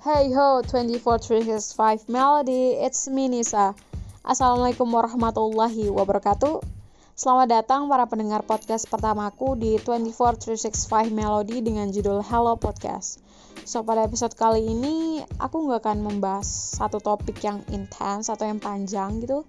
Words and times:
Hey 0.00 0.32
ho, 0.32 0.64
24365 0.64 2.08
Melody, 2.08 2.72
it's 2.80 3.04
me 3.12 3.28
Nisa. 3.28 3.76
Assalamualaikum 4.24 4.88
warahmatullahi 4.88 5.92
wabarakatuh. 5.92 6.64
Selamat 7.12 7.60
datang 7.60 7.84
para 7.84 8.08
pendengar 8.08 8.40
podcast 8.48 8.88
pertamaku 8.88 9.60
di 9.60 9.76
24365 9.76 11.12
Melody 11.12 11.60
dengan 11.60 11.92
judul 11.92 12.24
Hello 12.24 12.56
Podcast. 12.56 13.20
So 13.68 13.84
pada 13.84 14.08
episode 14.08 14.32
kali 14.40 14.72
ini 14.72 15.20
aku 15.36 15.68
nggak 15.68 15.84
akan 15.84 16.00
membahas 16.00 16.48
satu 16.80 16.96
topik 16.96 17.36
yang 17.44 17.60
intens 17.68 18.32
atau 18.32 18.48
yang 18.48 18.56
panjang 18.56 19.20
gitu. 19.20 19.44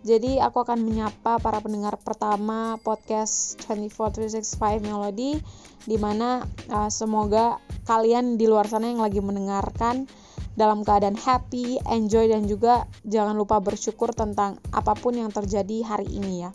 Jadi 0.00 0.40
aku 0.40 0.64
akan 0.64 0.80
menyapa 0.80 1.36
para 1.36 1.60
pendengar 1.60 2.00
pertama 2.00 2.80
podcast 2.80 3.60
24365 3.68 4.80
Melody 4.80 5.36
di 5.84 5.96
mana 6.00 6.40
uh, 6.72 6.88
semoga 6.88 7.60
kalian 7.84 8.40
di 8.40 8.48
luar 8.48 8.64
sana 8.64 8.88
yang 8.88 9.04
lagi 9.04 9.20
mendengarkan 9.20 10.08
dalam 10.56 10.84
keadaan 10.88 11.20
happy, 11.20 11.80
enjoy 11.84 12.32
dan 12.32 12.48
juga 12.48 12.88
jangan 13.04 13.36
lupa 13.36 13.60
bersyukur 13.60 14.16
tentang 14.16 14.56
apa 14.72 14.96
pun 14.96 15.16
yang 15.20 15.28
terjadi 15.28 15.84
hari 15.84 16.08
ini 16.08 16.48
ya. 16.48 16.50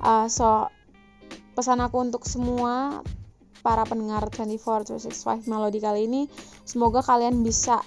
Uh, 0.00 0.24
so 0.28 0.72
pesan 1.52 1.84
aku 1.84 2.00
untuk 2.00 2.24
semua 2.24 3.04
para 3.60 3.84
pendengar 3.84 4.32
24 4.32 4.96
365 4.96 5.44
Melody 5.44 5.80
kali 5.80 6.00
ini 6.08 6.22
semoga 6.64 7.04
kalian 7.04 7.44
bisa 7.44 7.84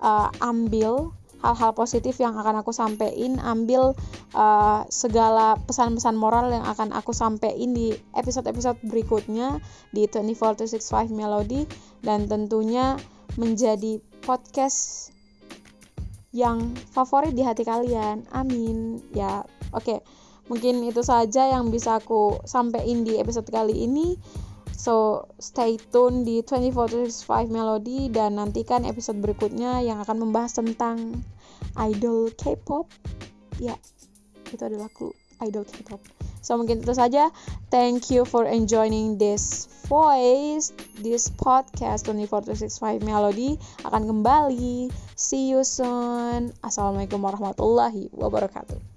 uh, 0.00 0.28
ambil 0.40 1.12
hal-hal 1.40 1.72
positif 1.72 2.20
yang 2.20 2.36
akan 2.36 2.60
aku 2.60 2.72
sampaikan, 2.72 3.40
ambil 3.40 3.96
uh, 4.36 4.84
segala 4.92 5.56
pesan-pesan 5.64 6.16
moral 6.16 6.52
yang 6.52 6.64
akan 6.68 6.92
aku 6.92 7.16
sampaikan 7.16 7.72
di 7.72 7.96
episode-episode 8.12 8.80
berikutnya 8.84 9.60
di 9.92 10.04
24 10.08 10.68
365 10.68 11.12
Melody 11.12 11.64
dan 12.04 12.28
tentunya 12.28 13.00
menjadi 13.40 14.00
podcast 14.20 15.10
yang 16.30 16.76
favorit 16.94 17.34
di 17.34 17.42
hati 17.42 17.66
kalian. 17.66 18.28
Amin. 18.30 19.02
Ya, 19.16 19.42
oke. 19.74 19.84
Okay. 19.84 20.00
Mungkin 20.50 20.82
itu 20.82 21.06
saja 21.06 21.46
yang 21.46 21.70
bisa 21.70 22.02
aku 22.02 22.42
sampaikan 22.42 23.06
di 23.06 23.22
episode 23.22 23.46
kali 23.46 23.86
ini. 23.86 24.18
So, 24.80 25.28
stay 25.36 25.76
tune 25.76 26.24
di 26.24 26.40
24 26.40 27.52
Melody 27.52 28.08
dan 28.08 28.40
nantikan 28.40 28.88
episode 28.88 29.20
berikutnya 29.20 29.84
yang 29.84 30.00
akan 30.00 30.24
membahas 30.24 30.56
tentang 30.56 31.20
idol 31.76 32.32
K-pop. 32.32 32.88
Ya, 33.60 33.76
itu 34.48 34.62
adalah 34.64 34.88
clue 34.88 35.12
idol 35.44 35.68
K-pop. 35.68 36.00
So, 36.40 36.56
mungkin 36.56 36.80
itu 36.80 36.96
saja. 36.96 37.28
Thank 37.68 38.08
you 38.08 38.24
for 38.24 38.48
enjoying 38.48 39.20
this 39.20 39.68
voice. 39.84 40.72
This 40.96 41.28
podcast 41.28 42.08
24 42.08 43.04
Melody 43.04 43.60
akan 43.84 44.08
kembali. 44.08 44.88
See 45.12 45.52
you 45.52 45.60
soon. 45.60 46.56
Assalamualaikum 46.64 47.20
warahmatullahi 47.20 48.08
wabarakatuh. 48.16 48.89